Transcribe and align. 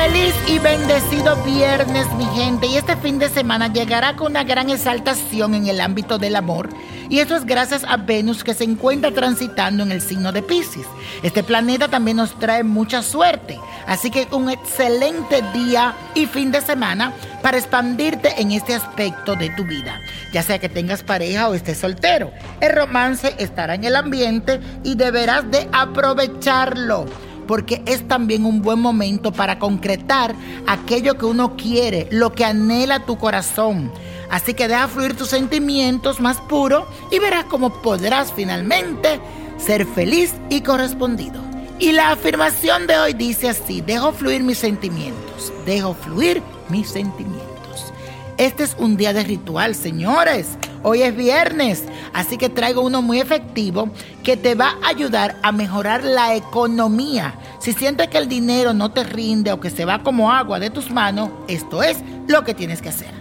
Feliz 0.00 0.34
y 0.48 0.58
bendecido 0.58 1.36
viernes, 1.44 2.10
mi 2.14 2.24
gente. 2.34 2.66
Y 2.66 2.78
este 2.78 2.96
fin 2.96 3.18
de 3.18 3.28
semana 3.28 3.70
llegará 3.70 4.16
con 4.16 4.28
una 4.28 4.44
gran 4.44 4.70
exaltación 4.70 5.54
en 5.54 5.66
el 5.66 5.78
ámbito 5.78 6.16
del 6.16 6.36
amor. 6.36 6.70
Y 7.10 7.18
eso 7.18 7.36
es 7.36 7.44
gracias 7.44 7.84
a 7.84 7.98
Venus 7.98 8.42
que 8.42 8.54
se 8.54 8.64
encuentra 8.64 9.10
transitando 9.10 9.82
en 9.82 9.92
el 9.92 10.00
signo 10.00 10.32
de 10.32 10.42
Pisces. 10.42 10.86
Este 11.22 11.42
planeta 11.42 11.88
también 11.88 12.16
nos 12.16 12.38
trae 12.38 12.64
mucha 12.64 13.02
suerte. 13.02 13.60
Así 13.86 14.10
que 14.10 14.26
un 14.32 14.48
excelente 14.48 15.42
día 15.52 15.94
y 16.14 16.24
fin 16.24 16.50
de 16.50 16.62
semana 16.62 17.12
para 17.42 17.58
expandirte 17.58 18.40
en 18.40 18.52
este 18.52 18.74
aspecto 18.74 19.36
de 19.36 19.50
tu 19.50 19.64
vida. 19.64 20.00
Ya 20.32 20.42
sea 20.42 20.58
que 20.58 20.70
tengas 20.70 21.02
pareja 21.02 21.50
o 21.50 21.54
estés 21.54 21.76
soltero. 21.76 22.32
El 22.62 22.72
romance 22.72 23.34
estará 23.36 23.74
en 23.74 23.84
el 23.84 23.96
ambiente 23.96 24.60
y 24.82 24.94
deberás 24.94 25.50
de 25.50 25.68
aprovecharlo 25.72 27.04
porque 27.50 27.82
es 27.84 28.06
también 28.06 28.44
un 28.44 28.62
buen 28.62 28.78
momento 28.78 29.32
para 29.32 29.58
concretar 29.58 30.36
aquello 30.68 31.18
que 31.18 31.24
uno 31.24 31.56
quiere, 31.56 32.06
lo 32.12 32.30
que 32.30 32.44
anhela 32.44 33.06
tu 33.06 33.18
corazón. 33.18 33.90
Así 34.30 34.54
que 34.54 34.68
deja 34.68 34.86
fluir 34.86 35.16
tus 35.16 35.30
sentimientos 35.30 36.20
más 36.20 36.36
puros 36.42 36.84
y 37.10 37.18
verás 37.18 37.46
cómo 37.46 37.82
podrás 37.82 38.32
finalmente 38.32 39.18
ser 39.58 39.84
feliz 39.84 40.32
y 40.48 40.60
correspondido. 40.60 41.42
Y 41.80 41.90
la 41.90 42.12
afirmación 42.12 42.86
de 42.86 42.96
hoy 42.96 43.14
dice 43.14 43.48
así, 43.48 43.80
dejo 43.80 44.12
fluir 44.12 44.44
mis 44.44 44.58
sentimientos, 44.58 45.52
dejo 45.66 45.94
fluir 45.94 46.44
mis 46.68 46.88
sentimientos. 46.88 47.92
Este 48.38 48.62
es 48.62 48.76
un 48.78 48.96
día 48.96 49.12
de 49.12 49.24
ritual, 49.24 49.74
señores. 49.74 50.46
Hoy 50.82 51.02
es 51.02 51.14
viernes, 51.14 51.84
así 52.14 52.38
que 52.38 52.48
traigo 52.48 52.80
uno 52.80 53.02
muy 53.02 53.20
efectivo 53.20 53.90
que 54.22 54.38
te 54.38 54.54
va 54.54 54.76
a 54.82 54.88
ayudar 54.88 55.36
a 55.42 55.52
mejorar 55.52 56.02
la 56.04 56.34
economía. 56.34 57.34
Si 57.58 57.74
sientes 57.74 58.08
que 58.08 58.16
el 58.16 58.28
dinero 58.28 58.72
no 58.72 58.90
te 58.90 59.04
rinde 59.04 59.52
o 59.52 59.60
que 59.60 59.68
se 59.68 59.84
va 59.84 60.02
como 60.02 60.32
agua 60.32 60.58
de 60.58 60.70
tus 60.70 60.90
manos, 60.90 61.30
esto 61.48 61.82
es 61.82 61.98
lo 62.28 62.44
que 62.44 62.54
tienes 62.54 62.80
que 62.80 62.88
hacer. 62.88 63.12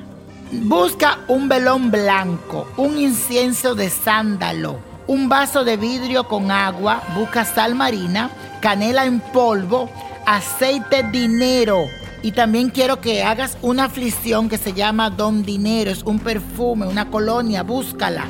Busca 0.54 1.20
un 1.28 1.50
velón 1.50 1.92
blanco, 1.92 2.66
un 2.78 2.98
incienso 2.98 3.76
de 3.76 3.90
sándalo, 3.90 4.80
un 5.08 5.28
vaso 5.28 5.66
de 5.66 5.76
vidrio 5.76 6.30
con 6.30 6.52
agua, 6.52 7.04
busca 7.14 7.44
sal 7.44 7.76
marina, 7.76 8.32
canela 8.62 9.06
en 9.06 9.20
polvo, 9.20 9.90
aceite 10.26 11.04
dinero 11.04 11.88
y 12.22 12.32
también 12.32 12.70
quiero 12.70 13.00
que 13.00 13.24
hagas 13.24 13.58
una 13.62 13.86
aflicción 13.86 14.50
que 14.50 14.58
se 14.58 14.74
llama 14.74 15.10
Don 15.10 15.44
Dinero. 15.44 15.92
Es 15.92 16.04
un 16.04 16.20
perfume, 16.20 16.88
una 16.88 17.10
colonia, 17.10 17.64
búscala. 17.64 18.26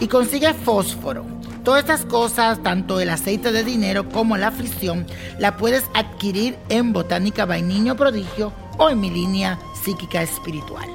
Y 0.00 0.08
consigue 0.08 0.54
fósforo. 0.54 1.24
Todas 1.64 1.80
estas 1.80 2.04
cosas, 2.04 2.62
tanto 2.62 2.98
el 3.00 3.10
aceite 3.10 3.52
de 3.52 3.62
dinero 3.62 4.08
como 4.08 4.36
la 4.36 4.48
aflicción, 4.48 5.06
la 5.38 5.56
puedes 5.56 5.84
adquirir 5.94 6.56
en 6.68 6.92
Botánica 6.92 7.44
Vainiño 7.44 7.96
Prodigio 7.96 8.52
o 8.78 8.88
en 8.88 9.00
mi 9.00 9.10
línea 9.10 9.58
psíquica 9.82 10.22
espiritual. 10.22 10.88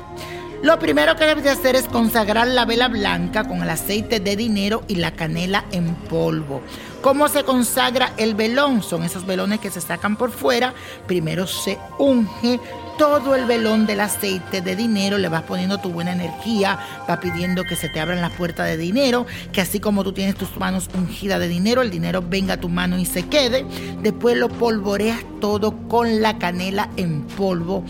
Lo 0.63 0.79
primero 0.79 1.17
que 1.17 1.25
debes 1.25 1.43
de 1.43 1.49
hacer 1.49 1.75
es 1.75 1.89
consagrar 1.89 2.47
la 2.47 2.63
vela 2.63 2.87
blanca 2.87 3.43
con 3.45 3.61
el 3.61 3.69
aceite 3.69 4.21
de 4.21 4.37
dinero 4.37 4.83
y 4.87 4.95
la 4.95 5.11
canela 5.11 5.65
en 5.73 5.93
polvo. 5.93 6.61
¿Cómo 7.01 7.27
se 7.27 7.43
consagra 7.43 8.13
el 8.15 8.33
velón? 8.33 8.81
Son 8.81 9.03
esos 9.03 9.25
velones 9.25 9.59
que 9.59 9.69
se 9.69 9.81
sacan 9.81 10.15
por 10.15 10.31
fuera. 10.31 10.73
Primero 11.05 11.47
se 11.47 11.77
unge 11.99 12.61
todo 12.97 13.35
el 13.35 13.43
velón 13.43 13.85
del 13.85 13.99
aceite 13.99 14.61
de 14.61 14.77
dinero, 14.77 15.17
le 15.17 15.27
vas 15.27 15.43
poniendo 15.43 15.79
tu 15.79 15.89
buena 15.89 16.13
energía, 16.13 16.79
va 17.09 17.19
pidiendo 17.19 17.65
que 17.65 17.75
se 17.75 17.89
te 17.89 17.99
abran 17.99 18.21
las 18.21 18.31
puertas 18.31 18.67
de 18.67 18.77
dinero, 18.77 19.25
que 19.51 19.59
así 19.59 19.81
como 19.81 20.05
tú 20.05 20.13
tienes 20.13 20.35
tus 20.35 20.55
manos 20.55 20.89
ungidas 20.93 21.41
de 21.41 21.49
dinero, 21.49 21.81
el 21.81 21.91
dinero 21.91 22.23
venga 22.25 22.53
a 22.53 22.59
tu 22.61 22.69
mano 22.69 22.97
y 22.97 23.05
se 23.05 23.27
quede. 23.27 23.65
Después 24.01 24.37
lo 24.37 24.47
polvoreas 24.47 25.19
todo 25.41 25.75
con 25.89 26.21
la 26.21 26.37
canela 26.37 26.89
en 26.95 27.23
polvo 27.23 27.83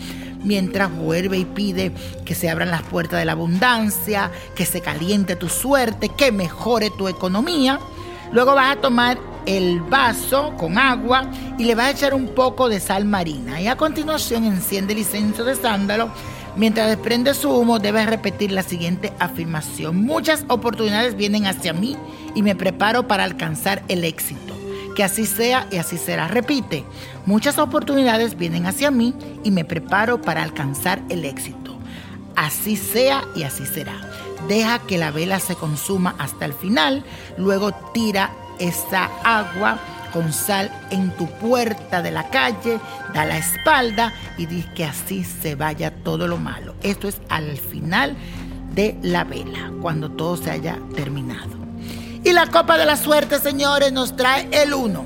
mientras 0.44 0.94
vuelve 0.94 1.38
y 1.38 1.44
pide 1.44 1.92
que 2.24 2.34
se 2.34 2.48
abran 2.48 2.70
las 2.70 2.82
puertas 2.82 3.18
de 3.18 3.24
la 3.24 3.32
abundancia, 3.32 4.30
que 4.54 4.66
se 4.66 4.80
caliente 4.80 5.36
tu 5.36 5.48
suerte, 5.48 6.10
que 6.10 6.30
mejore 6.30 6.90
tu 6.90 7.08
economía. 7.08 7.80
Luego 8.32 8.54
vas 8.54 8.76
a 8.76 8.80
tomar 8.80 9.18
el 9.46 9.80
vaso 9.80 10.54
con 10.56 10.78
agua 10.78 11.30
y 11.58 11.64
le 11.64 11.74
vas 11.74 11.86
a 11.86 11.90
echar 11.90 12.14
un 12.14 12.28
poco 12.28 12.68
de 12.68 12.80
sal 12.80 13.04
marina. 13.04 13.60
Y 13.60 13.68
a 13.68 13.76
continuación 13.76 14.44
enciende 14.44 14.92
el 14.92 15.00
incienso 15.00 15.44
de 15.44 15.54
sándalo. 15.54 16.10
Mientras 16.56 16.88
desprende 16.88 17.34
su 17.34 17.50
humo, 17.50 17.80
debes 17.80 18.06
repetir 18.06 18.52
la 18.52 18.62
siguiente 18.62 19.12
afirmación. 19.18 19.96
Muchas 19.96 20.44
oportunidades 20.48 21.16
vienen 21.16 21.46
hacia 21.46 21.72
mí 21.72 21.96
y 22.34 22.42
me 22.42 22.54
preparo 22.54 23.08
para 23.08 23.24
alcanzar 23.24 23.82
el 23.88 24.04
éxito. 24.04 24.43
Que 24.94 25.04
así 25.04 25.26
sea 25.26 25.66
y 25.70 25.76
así 25.76 25.98
será. 25.98 26.28
Repite, 26.28 26.84
muchas 27.26 27.58
oportunidades 27.58 28.36
vienen 28.36 28.66
hacia 28.66 28.90
mí 28.90 29.14
y 29.42 29.50
me 29.50 29.64
preparo 29.64 30.22
para 30.22 30.42
alcanzar 30.42 31.02
el 31.08 31.24
éxito. 31.24 31.76
Así 32.36 32.76
sea 32.76 33.24
y 33.34 33.42
así 33.42 33.66
será. 33.66 33.94
Deja 34.48 34.78
que 34.80 34.98
la 34.98 35.10
vela 35.10 35.40
se 35.40 35.54
consuma 35.54 36.14
hasta 36.18 36.44
el 36.44 36.52
final, 36.52 37.04
luego 37.38 37.72
tira 37.92 38.30
esa 38.58 39.10
agua 39.24 39.78
con 40.12 40.32
sal 40.32 40.70
en 40.90 41.10
tu 41.16 41.26
puerta 41.26 42.00
de 42.00 42.12
la 42.12 42.28
calle, 42.30 42.78
da 43.12 43.24
la 43.24 43.38
espalda 43.38 44.12
y 44.38 44.46
di 44.46 44.62
que 44.74 44.84
así 44.84 45.24
se 45.24 45.56
vaya 45.56 45.90
todo 45.90 46.28
lo 46.28 46.36
malo. 46.36 46.76
Esto 46.82 47.08
es 47.08 47.20
al 47.28 47.56
final 47.56 48.16
de 48.74 48.96
la 49.02 49.24
vela, 49.24 49.72
cuando 49.80 50.10
todo 50.10 50.36
se 50.36 50.50
haya 50.50 50.78
terminado. 50.94 51.63
Y 52.24 52.32
la 52.32 52.46
copa 52.46 52.78
de 52.78 52.86
la 52.86 52.96
suerte, 52.96 53.38
señores, 53.38 53.92
nos 53.92 54.16
trae 54.16 54.48
el 54.50 54.72
1, 54.72 55.04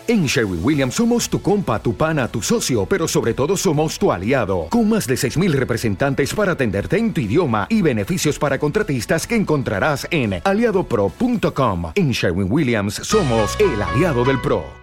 En 0.06 0.26
Sherwin 0.26 0.60
Williams 0.62 0.96
somos 0.96 1.30
tu 1.30 1.42
compa, 1.42 1.80
tu 1.80 1.96
pana, 1.96 2.28
tu 2.28 2.42
socio, 2.42 2.86
pero 2.86 3.08
sobre 3.08 3.34
todo 3.34 3.56
somos 3.56 3.98
tu 3.98 4.12
aliado, 4.12 4.68
con 4.70 4.90
más 4.90 5.08
de 5.08 5.16
6.000 5.16 5.54
representantes 5.54 6.34
para 6.34 6.52
atenderte 6.52 6.98
en 6.98 7.14
tu 7.14 7.22
idioma 7.22 7.68
y 7.70 7.82
beneficios 7.82 8.38
para 8.38 8.60
contratistas 8.60 9.26
que 9.26 9.36
encontrarás 9.36 10.06
en 10.12 10.42
aliadopro.com. 10.44 11.94
En 11.96 12.12
Sherwin 12.12 12.52
Williams 12.52 12.96
somos 12.96 13.58
el 13.62 13.82
aliado 13.82 14.26
del 14.26 14.42
PRO. 14.42 14.83